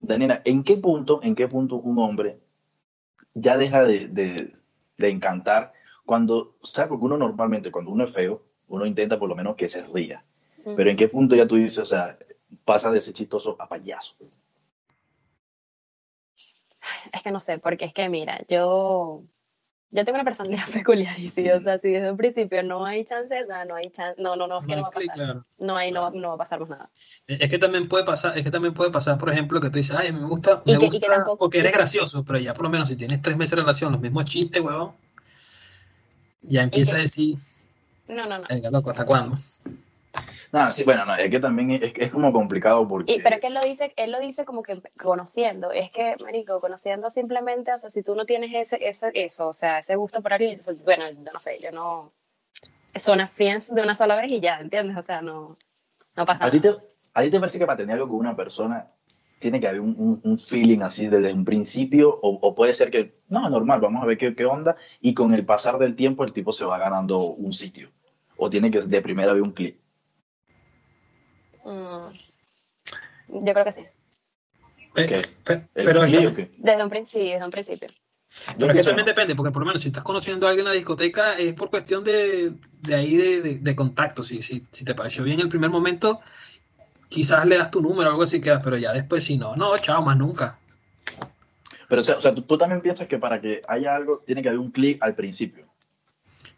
[0.00, 2.40] Daniela, ¿en qué punto, en qué punto un hombre
[3.34, 4.54] ya deja de, de,
[4.96, 5.72] de encantar
[6.04, 9.54] cuando, o sea, porque uno normalmente, cuando uno es feo, uno intenta por lo menos
[9.56, 10.24] que se ría.
[10.64, 12.16] Pero ¿en qué punto ya tú dices, o sea,
[12.64, 14.14] pasa de ese chistoso a payaso?
[17.12, 19.24] Es que no sé, porque es que mira, yo
[19.92, 23.04] yo tengo una personalidad peculiar y sí, o sea, si desde un principio no hay
[23.04, 25.14] chances, nada, no hay chance, no, no, no, es que no va a pasar.
[25.14, 25.44] Claro.
[25.58, 26.90] No hay, no, no va a pasar más nada.
[27.26, 29.94] Es que también puede pasar, es que también puede pasar, por ejemplo, que tú dices,
[29.96, 32.70] ay, me gusta, me que, gusta, que tampoco, porque eres gracioso, pero ya por lo
[32.70, 34.92] menos si tienes tres meses de relación, los mismos chistes, huevón,
[36.40, 37.36] ya empieza que, a decir,
[38.08, 38.44] no, no, no.
[38.48, 39.38] Venga, loco, ¿hasta cuándo?
[40.52, 43.18] No, sí, bueno, no, es que también es, es como complicado porque...
[43.22, 46.60] pero es que él lo dice, él lo dice como que conociendo, es que, marico,
[46.60, 50.20] conociendo simplemente, o sea, si tú no tienes ese, ese eso, o sea, ese gusto
[50.20, 52.12] por alguien, bueno, no sé, yo no...
[52.96, 54.98] Son friends de una sola vez y ya, ¿entiendes?
[54.98, 55.56] O sea, no,
[56.14, 56.76] no pasa ¿A Ti te,
[57.14, 58.90] ¿A ti te parece que para tener algo con una persona
[59.38, 63.14] tiene que haber un, un, feeling así desde un principio o, o, puede ser que,
[63.30, 66.34] no, normal, vamos a ver qué, qué onda y con el pasar del tiempo el
[66.34, 67.90] tipo se va ganando un sitio?
[68.36, 69.81] ¿O tiene que de primera haber un clic?
[71.64, 73.82] Mm, yo creo que sí.
[74.94, 77.88] Eh, pero, desde un principio, desde un principio.
[78.58, 80.76] Pero que también depende, porque por lo menos si estás conociendo a alguien en la
[80.76, 84.22] discoteca es por cuestión de, de ahí de, de, contacto.
[84.22, 86.20] Si, si, si, te pareció bien el primer momento,
[87.08, 89.76] quizás le das tu número o algo así, queda, pero ya después si no, no,
[89.78, 90.58] chao, más nunca.
[91.88, 94.70] Pero o sea, ¿tú, también piensas que para que haya algo tiene que haber un
[94.70, 95.66] clic al principio.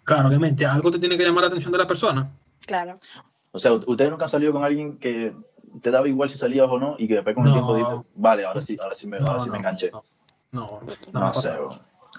[0.05, 2.31] Claro, obviamente, algo te tiene que llamar la atención de la persona.
[2.67, 3.01] Claro.
[3.55, 5.33] O sea, ustedes nunca han salido con alguien que
[5.81, 8.45] te daba igual si salías o no y que después con el tiempo dices, vale,
[8.45, 9.93] ahora sí, ahora sí me, ahora sí me enganché.
[9.93, 10.03] No,
[10.51, 10.81] no,
[11.13, 11.53] no, sé.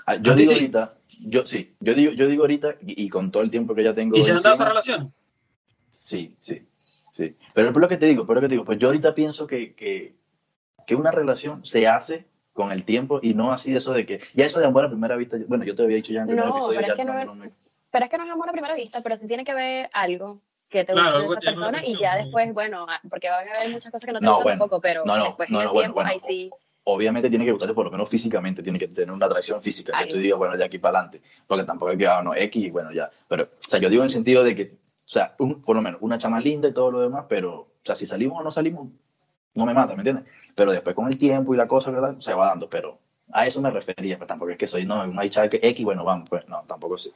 [0.05, 0.93] Ah, yo digo ahorita,
[1.27, 4.15] yo sí, yo digo, yo digo ahorita y, con todo el tiempo que ya tengo.
[4.15, 5.13] ¿Y se han dado esa relación?
[6.03, 6.65] Sí, sí,
[7.17, 7.35] sí.
[7.53, 9.45] Pero es lo que te digo, pero lo que te digo, pues yo ahorita pienso
[9.45, 10.15] que, que,
[10.87, 14.45] que una relación se hace con el tiempo y no así eso de que ya
[14.45, 16.49] eso de amor a primera vista, bueno, yo te había dicho ya en el primer
[16.49, 16.79] episodio.
[16.79, 17.51] Pero, ya es que no, es,
[17.91, 20.41] pero es que no es amor a primera vista, pero sí tiene que haber algo
[20.75, 23.69] que te guste de esa persona y ya después, bueno, ah, porque van a haber
[23.71, 26.51] muchas cosas que no te gustan tampoco, pero después en el tiempo ahí sí
[26.85, 30.13] obviamente tiene que gustarte por lo menos físicamente, tiene que tener una atracción física, que
[30.13, 32.69] tú digas, bueno, de aquí para adelante, porque tampoco hay que, ah, no, X y
[32.69, 33.09] bueno, ya.
[33.27, 35.99] Pero, o sea, yo digo en el sentido de que, o sea, por lo menos
[36.01, 38.87] una chama linda y todo lo demás, pero, o sea, si salimos o no salimos,
[39.55, 40.25] no me mata, ¿me entiendes?
[40.53, 42.17] Pero después con el tiempo y la cosa, ¿verdad?
[42.19, 42.99] Se va dando, pero
[43.31, 46.03] a eso me refería, pero tampoco es que soy, no, una chava que X, bueno,
[46.03, 47.11] vamos, pues no, tampoco sí.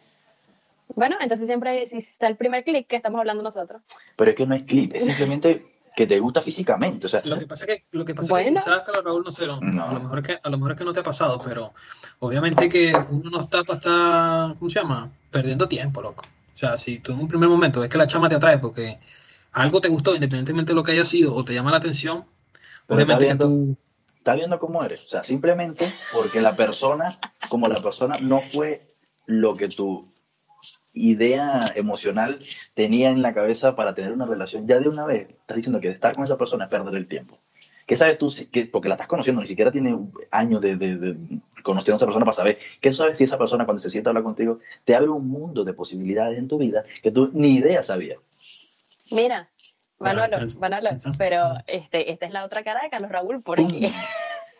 [0.95, 3.81] Bueno, entonces siempre si está el primer clic que estamos hablando nosotros.
[4.15, 7.07] Pero es que no es clic, es simplemente que te gusta físicamente.
[7.07, 9.31] O sea, lo que pasa es que, lo que, pasa es que quizás, Raúl, no
[9.31, 11.41] sé, a, lo mejor es que, a lo mejor es que no te ha pasado,
[11.43, 11.73] pero
[12.19, 15.11] obviamente que uno no está para estar, ¿cómo se llama?
[15.29, 16.25] Perdiendo tiempo, loco.
[16.53, 18.99] O sea, si tú en un primer momento ves que la chama te atrae porque
[19.53, 22.25] algo te gustó, independientemente de lo que haya sido, o te llama la atención,
[22.87, 23.77] obviamente que tú...
[24.17, 25.05] Estás viendo cómo eres.
[25.05, 28.87] O sea, simplemente porque la persona, como la persona no fue
[29.25, 30.11] lo que tú
[30.93, 32.39] idea emocional
[32.73, 35.89] tenía en la cabeza para tener una relación, ya de una vez estás diciendo que
[35.89, 37.37] estar con esa persona es perder el tiempo.
[37.85, 38.31] ¿Qué sabes tú?
[38.51, 39.97] Que, porque la estás conociendo, ni siquiera tiene
[40.29, 41.17] años de, de,
[41.63, 42.59] conociendo a esa persona para saber.
[42.79, 45.63] ¿Qué sabes si esa persona cuando se sienta a hablar contigo te abre un mundo
[45.63, 48.19] de posibilidades en tu vida que tú ni idea sabías?
[49.11, 49.49] Mira,
[49.97, 53.91] Manolo, Manolo, pero este, esta es la otra cara de Carlos Raúl, porque...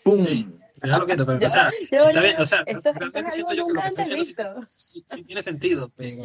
[0.03, 0.25] ¡Pum!
[0.25, 0.59] ¡Pum!
[0.81, 3.87] Claro que pero, o sea, está bien, o sea, realmente siento yo que lo que
[3.87, 6.23] estoy diciendo sí, tiene sentido, pero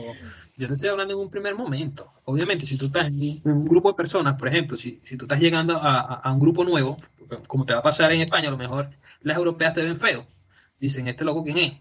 [0.56, 2.12] yo te estoy hablando en un primer momento.
[2.24, 5.40] Obviamente, si tú estás en un, grupo de personas, por ejemplo, si, si tú estás
[5.40, 6.96] llegando a, a, un grupo nuevo,
[7.46, 8.90] como te va a pasar en España, a lo mejor
[9.22, 10.26] las europeas te ven feo.
[10.78, 11.72] Dicen, ¿este loco quién es?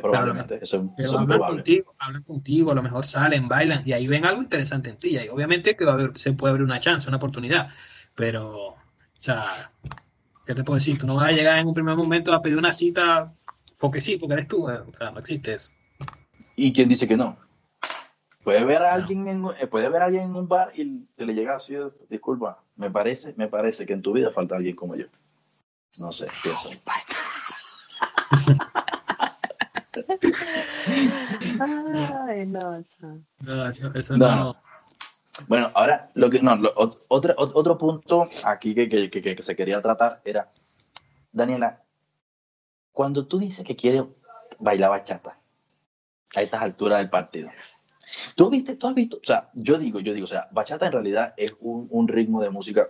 [0.00, 4.26] probablemente, eso, eso hablan, contigo, hablan contigo, a lo mejor salen, bailan y ahí ven
[4.26, 5.16] algo interesante en ti.
[5.16, 7.70] Y obviamente que va a haber, se puede abrir una chance, una oportunidad,
[8.14, 8.76] pero, o
[9.18, 9.72] sea,
[10.48, 10.96] ¿Qué te puedo decir?
[10.96, 13.34] Tú no vas a llegar en un primer momento a pedir una cita
[13.76, 14.66] porque sí, porque eres tú.
[14.66, 15.72] O sea, no existe eso.
[16.56, 17.36] ¿Y quién dice que no?
[18.44, 21.26] Puede ver a alguien en, eh, puede ver a alguien en un bar y se
[21.26, 21.74] le llega así,
[22.08, 25.04] disculpa, me parece, me parece que en tu vida falta alguien como yo.
[25.98, 26.70] No sé, pienso.
[32.26, 32.82] Ay, no,
[33.40, 34.56] no, eso, eso no.
[35.46, 36.58] Bueno, ahora, lo que, no,
[37.08, 40.50] otro, otro punto aquí que, que, que, se quería tratar era,
[41.30, 41.82] Daniela,
[42.92, 44.02] cuando tú dices que quieres
[44.58, 45.38] bailar bachata
[46.34, 47.50] a estas alturas del partido,
[48.34, 50.92] ¿tú viste, tú has visto, o sea, yo digo, yo digo, o sea, bachata en
[50.92, 52.88] realidad es un, un ritmo de música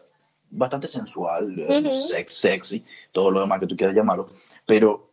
[0.50, 1.54] bastante sensual,
[2.08, 4.30] sex, sexy, todo lo demás que tú quieras llamarlo,
[4.64, 5.12] pero,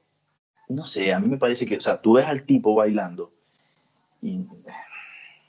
[0.69, 3.33] no sé, a mí me parece que, o sea, tú ves al tipo bailando
[4.21, 4.39] y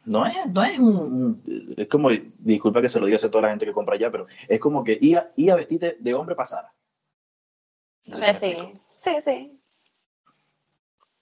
[0.07, 3.51] no es, no es un, es como, disculpa que se lo diga a toda la
[3.51, 6.73] gente que compra allá, pero es como que ir a, vestirte de hombre pasada.
[8.05, 8.57] sí,
[8.97, 9.61] sí, sí.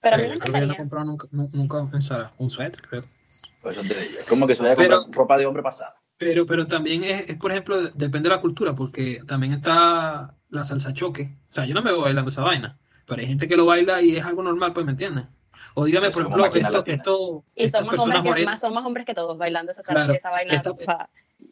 [0.01, 1.89] Pero a mí no creo que yo no he comprado nunca, nunca
[2.37, 3.03] un suéter, creo.
[3.61, 5.95] Pues es como que se vaya a comprar ropa de hombre pasada.
[6.17, 10.63] Pero, pero también es, es, por ejemplo, depende de la cultura, porque también está la
[10.63, 11.35] salsa choque.
[11.49, 14.03] O sea, yo no me voy bailando esa vaina, pero hay gente que lo baila
[14.03, 15.25] y es algo normal, pues, ¿me entiendes?
[15.73, 19.05] O dígame, por ejemplo, esto, esto, y son más, hombres que, más, son más hombres
[19.05, 19.81] que todos bailando esa,
[20.13, 20.61] esa vaina.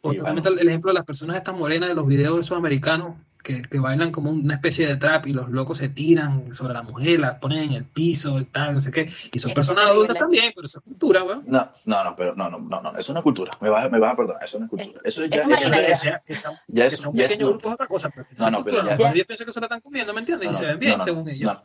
[0.02, 3.16] o totalmente el ejemplo de las personas estas morenas de los videos de esos americanos
[3.44, 6.82] que, que bailan como una especie de trap y los locos se tiran sobre la
[6.82, 9.02] mujer, la ponen en el piso y tal, no sé qué.
[9.02, 11.44] Y son Eso personas adultas también, pero eso es cultura, weón.
[11.46, 13.52] No, no, no, pero no, no, no, no, eso no es cultura.
[13.60, 15.00] Me vas, me vas a perdonar, eso no es cultura.
[15.04, 17.10] Eso ya, eso eso es ya Que es, sea, que sea, ya que es, sea
[17.10, 19.52] un ya pequeño grupo es otra cosa, pero No, no, pero ya- ellos piensan que
[19.52, 20.50] se la están comiendo, ¿me entiendes?
[20.50, 21.58] no, y se no, ven bien, no, no, según ellos.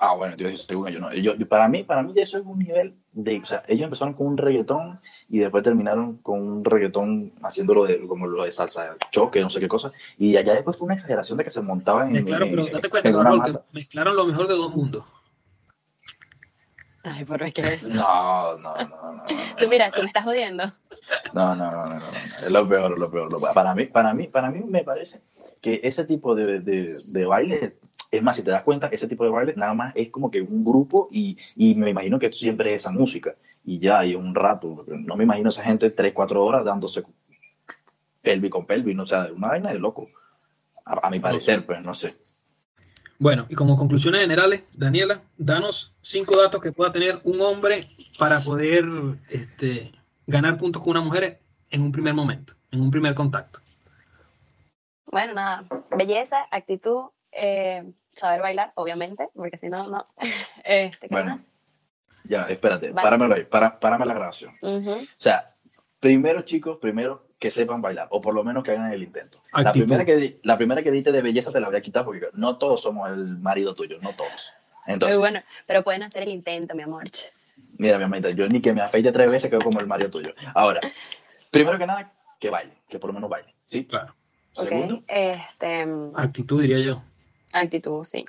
[0.00, 1.12] Ah, bueno, entonces según ellos, no.
[1.14, 4.14] Yo- yo- para mí, para mí eso es un nivel de, o sea, ellos empezaron
[4.14, 8.96] con un reggaetón y después terminaron con un reggaetón haciéndolo de, como lo de salsa
[9.12, 12.10] choque, no sé qué cosa, y allá después fue una exageración de que se montaban
[12.10, 15.04] en, en- pero date cuenta, Carol, que mezclaron lo mejor de dos mundos.
[17.04, 17.82] Ay, pero es que es...
[17.84, 19.24] No, no, no, no,
[19.60, 20.64] Tú mira, tú me estás jodiendo.
[21.32, 23.54] no, no, no, no, no, no, es lo peor, es lo peor, lo peor.
[23.54, 25.20] Para mí, para mí, para mí me parece
[25.60, 27.76] que ese tipo de, de, de baile,
[28.16, 30.40] es más, si te das cuenta, ese tipo de baile nada más es como que
[30.40, 34.34] un grupo y, y me imagino que siempre es esa música y ya hay un
[34.34, 37.02] rato, no me imagino esa gente tres, cuatro horas dándose
[38.22, 40.08] pelvi con pelvi, no, o sea, una vaina de loco,
[40.84, 42.14] a, a mi parecer, pues, no sé.
[43.18, 47.84] Bueno, y como conclusiones generales, Daniela, danos cinco datos que pueda tener un hombre
[48.18, 48.84] para poder
[49.28, 49.92] este,
[50.26, 53.60] ganar puntos con una mujer en un primer momento, en un primer contacto.
[55.06, 55.64] Bueno, nada,
[55.96, 60.06] belleza, actitud, eh, saber bailar, obviamente, porque si no, no.
[60.64, 61.36] Este, ¿qué Bueno.
[61.36, 61.54] más?
[62.24, 63.04] Ya, espérate, Vale.
[63.04, 64.54] páramelo ahí, para, párame la grabación.
[64.62, 64.92] Ujú.
[64.92, 65.54] O sea,
[66.00, 69.42] primero, chicos, primero que sepan bailar, o por lo menos que hagan el intento.
[69.52, 72.28] La primera, que, la primera que diste de belleza te la voy a quitar porque
[72.32, 74.54] no todos somos el marido tuyo, no todos.
[74.86, 77.04] Entonces, Muy bueno, pero pueden hacer el intento, mi amor.
[77.76, 80.32] mira, mi amita, yo ni que me afeite tres veces quedo como el marido tuyo.
[80.54, 80.80] Ahora,
[81.50, 83.84] primero que nada, que baile, que por lo menos baile, ¿sí?
[83.84, 84.14] Claro.
[84.56, 87.02] Ok, Segundo, este, Actitud, diría yo.
[87.54, 88.24] Actitud, sí,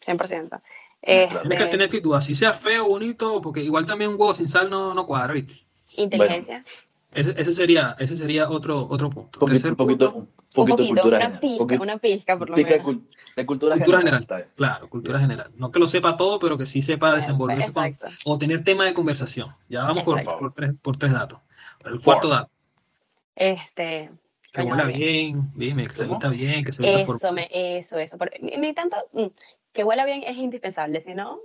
[0.00, 0.48] 100%.
[0.48, 0.62] claro.
[1.02, 4.34] Este, Tienes que tener actitud, así sea feo o bonito, porque igual también un huevo
[4.34, 5.54] sin sal no, no cuadra, ¿viste?
[5.96, 6.64] inteligencia,
[7.12, 9.38] Ese, ese sería, ese sería otro, otro punto.
[9.38, 11.40] un poquito, Tercer un poquito, punto, un un poquito de poquito, cultura una general.
[11.40, 12.86] pizca, poquito- una pizca por lo pizca menos.
[12.86, 14.20] cul- de cultura, Cultura general.
[14.22, 14.48] general.
[14.56, 15.50] claro, cultura general.
[15.56, 18.92] No que lo sepa todo, pero que sí sepa desenvolverse con- o tener tema de
[18.92, 19.48] conversación.
[19.68, 20.20] Ya vamos por,
[20.52, 21.38] tres, por tres datos.
[21.84, 22.36] El cuarto Four.
[22.36, 22.50] dato,
[23.36, 24.10] Este,
[24.52, 27.34] que huela bien, dime, que se vista bien, que se vista Eso, formal.
[27.34, 28.18] me, eso, eso.
[28.18, 29.26] por- ni, ni tanto, mm,
[29.72, 31.40] que huela bien es indispensable, si no,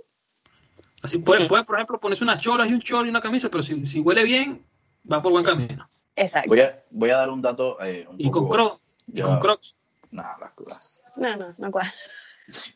[1.02, 3.84] Así puede, por ejemplo, ponerse unas cholas y un chor y una camisa, pero si,
[3.84, 4.64] si huele bien,
[5.10, 5.88] va por buen camino.
[6.16, 6.48] exacto.
[6.48, 7.80] Voy a, voy a dar un dato.
[7.84, 9.76] eh, un Y con poco- crocs, y ya- con crocs,
[10.10, 11.00] Nah, las cosas.
[11.16, 11.92] No, no, no cuadra.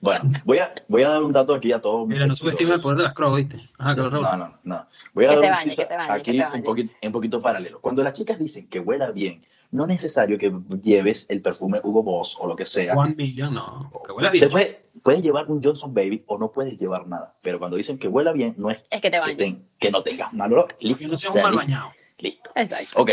[0.00, 2.06] Bueno, voy a, voy a dar un dato aquí a todos.
[2.06, 3.56] mira, no subestima el poder de las crocs, ¿viste?
[3.78, 4.38] Ajá, que lo No, roban.
[4.38, 4.86] no, no.
[5.14, 6.56] Voy a Que dar se un bañe, que se bañe, aquí que se bañe.
[6.58, 7.80] un poquito, un poquito paralelo.
[7.80, 10.52] Cuando las chicas dicen que huela bien, no es necesario que
[10.82, 12.94] lleves el perfume Hugo Boss o lo que sea.
[12.94, 13.90] One million, no.
[14.04, 14.44] Que huela bien.
[14.44, 17.34] Te puedes, puedes llevar un Johnson Baby o no puedes llevar nada.
[17.42, 20.02] Pero cuando dicen que huela bien, no es Es que te que, ten- que no
[20.02, 20.74] tengas mal olor.
[20.80, 20.98] Listo.
[20.98, 21.92] Que no seas O sea, un mal bañado.
[22.18, 22.50] Listo.
[22.54, 23.00] Exacto.
[23.02, 23.10] Ok.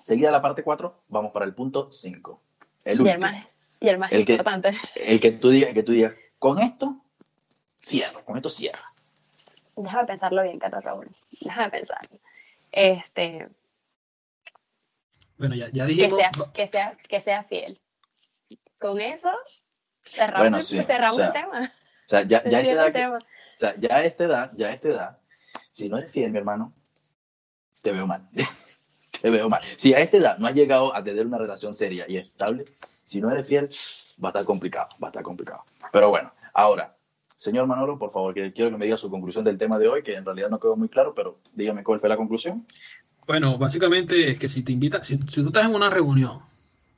[0.00, 2.40] Seguida la parte 4, vamos para el punto 5.
[2.84, 3.14] El Y último.
[3.14, 3.46] el más,
[3.80, 4.70] y el más El que- importante.
[4.96, 6.96] El que tú digas, el que tú digas, con esto,
[7.84, 8.92] cierro, con esto cierra.
[9.76, 11.08] Déjame pensarlo bien, Carlos Raúl.
[11.40, 12.18] Déjame pensarlo.
[12.72, 13.48] Este,
[15.38, 16.14] Bueno, ya, ya que dijimos.
[16.18, 17.78] sea, que sea, que sea fiel.
[18.78, 19.30] Con eso
[20.04, 21.72] cerramos, Bueno, el- sí, cerramos o sea, el tema.
[22.06, 23.18] O sea, ya, ya, a esta cierra edad el que- tema.
[23.18, 25.18] o sea, ya a esta edad, ya a esta edad,
[25.72, 26.72] si no eres fiel, mi hermano,
[27.82, 28.28] te veo mal.
[29.20, 29.62] te veo mal.
[29.76, 32.64] Si a esta edad no has llegado a tener una relación seria y estable,
[33.04, 33.70] si no eres fiel,
[34.22, 35.64] va a estar complicado, va a estar complicado.
[35.92, 36.96] Pero bueno, ahora,
[37.36, 40.02] señor Manolo, por favor, que quiero que me diga su conclusión del tema de hoy,
[40.02, 42.66] que en realidad no quedó muy claro, pero dígame cuál fue la conclusión.
[43.28, 46.40] Bueno, básicamente es que si te invitan, si, si tú estás en una reunión,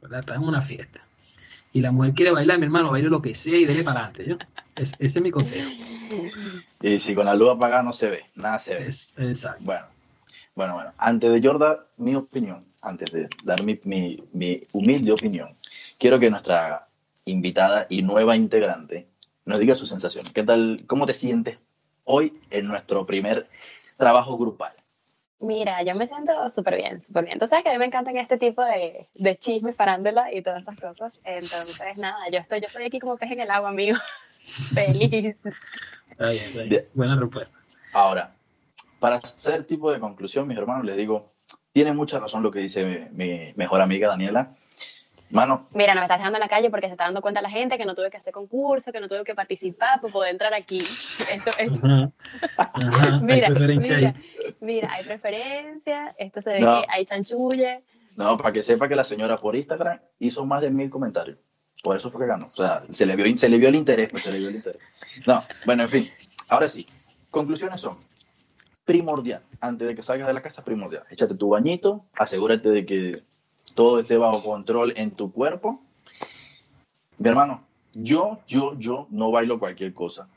[0.01, 0.21] ¿verdad?
[0.21, 1.05] Estás en una fiesta
[1.73, 4.47] y la mujer quiere bailar, mi hermano, baile lo que sea y dele para adelante.
[4.77, 5.69] Es- ese es mi consejo.
[6.81, 8.87] Y si con la luz apagada no se ve, nada se ve.
[8.87, 9.64] Es, exacto.
[9.64, 9.87] Bueno,
[10.55, 10.93] bueno, bueno.
[10.99, 15.57] Antes de yo dar mi opinión, antes de dar mi, mi- mi humilde opinión,
[15.99, 16.87] quiero que nuestra
[17.25, 19.09] invitada y nueva integrante
[19.47, 20.31] nos diga sus sensaciones.
[20.33, 20.85] ¿Qué tal?
[20.87, 21.59] ¿Cómo te sientes
[22.05, 23.49] hoy en nuestro primer
[23.99, 24.73] trabajo grupal?
[25.40, 27.38] Mira, yo me siento súper bien, súper bien.
[27.38, 30.62] Tú sabes que a mí me encantan este tipo de, de chismes, farándula y todas
[30.62, 31.18] esas cosas.
[31.24, 33.96] Entonces, nada, yo estoy, yo estoy aquí como pez en el agua, amigo.
[34.74, 35.46] Feliz.
[36.11, 36.88] Está bien, está bien.
[36.92, 37.57] Buena respuesta.
[37.94, 38.35] Ahora,
[38.98, 41.33] para hacer tipo de conclusión, mis hermanos, les digo,
[41.72, 44.55] tiene mucha razón lo que dice mi, mi mejor amiga Daniela.
[45.31, 47.51] Mano, Mira, no me estás dejando en la calle porque se está dando cuenta la
[47.51, 50.53] gente que no tuve que hacer concurso, que no tuve que participar para poder entrar
[50.55, 50.79] aquí.
[50.81, 52.11] Esto es, Ajá.
[52.57, 54.55] Ajá, hay mira, preferencia mira, ahí.
[54.61, 56.81] mira, hay preferencia, esto se ve No.
[56.83, 57.85] que hay chanchulle.
[58.16, 61.38] no, para que sepa que la señora por Instagram hizo más de mil comentarios.
[61.83, 62.47] Por eso fue que ganó.
[62.47, 64.57] O sea, se le vio, se le vio el interés, pues se le vio el
[64.57, 64.83] interés.
[65.27, 66.11] No, bueno, en fin.
[66.49, 66.87] Ahora sí,
[67.31, 67.99] conclusiones son
[68.85, 69.43] primordial.
[69.61, 71.05] Antes de que salgas de la casa, primordial.
[71.11, 73.23] Échate tu bañito, asegúrate de que
[73.74, 75.83] todo esté bajo control en tu cuerpo.
[77.18, 80.28] Mi hermano, yo, yo, yo no bailo cualquier cosa,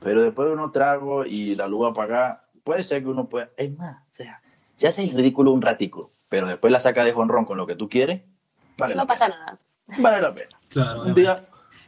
[0.00, 3.76] pero después de unos tragos y la luz apagada, puede ser que uno pueda, es
[3.76, 4.40] más, o sea,
[4.76, 7.76] se hace el ridículo un ratico, pero después la saca de jonrón con lo que
[7.76, 8.22] tú quieres,
[8.76, 9.38] vale No la pasa pena.
[9.38, 9.58] nada.
[9.98, 10.58] Vale la pena.
[10.68, 11.40] Claro, Un día,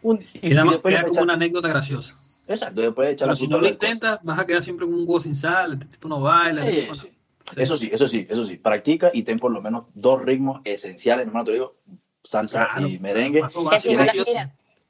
[0.03, 2.19] un, y queda, queda como echas- una anécdota graciosa.
[2.47, 5.05] Exacto, después echar Pero la si no lo intentas, vas a quedar siempre como un
[5.09, 6.61] huevo sin sal, este tipo no baila.
[6.63, 7.09] Sí, este tipo no- sí.
[7.53, 7.63] Sí.
[7.63, 8.57] Eso sí, eso sí, eso sí.
[8.57, 11.77] Practica y ten por lo menos dos ritmos esenciales, hermano, te digo,
[12.23, 13.41] salsa Claro, y merengue.
[13.41, 14.33] paso Que si no básico, la, sí o sí.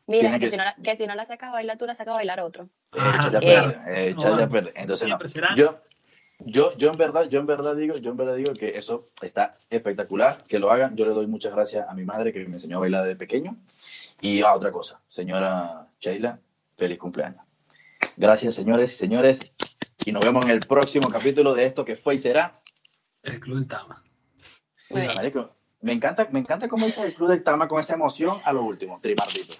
[0.06, 1.86] mira, mira, que, que si no la, que si no la sacas a bailar, tú
[1.86, 2.68] la sacas a bailar otro.
[2.92, 3.00] Eh,
[3.40, 4.72] perder, eh, perder.
[4.76, 5.18] Entonces, no.
[5.56, 5.80] Yo,
[6.38, 9.56] yo, yo en verdad, yo en verdad digo, yo en verdad digo que eso está
[9.70, 10.96] espectacular, que lo hagan.
[10.96, 13.56] Yo le doy muchas gracias a mi madre que me enseñó a bailar de pequeño.
[14.20, 16.38] Y a otra cosa, señora Sheila,
[16.76, 17.42] feliz cumpleaños.
[18.16, 19.40] Gracias, señores y señores.
[20.04, 22.60] Y nos vemos en el próximo capítulo de esto que fue y será.
[23.22, 24.02] El Club del Tama.
[24.90, 28.52] Marico, me encanta, me encanta cómo dice el club del Tama con esa emoción a
[28.52, 29.54] lo último, trimardito.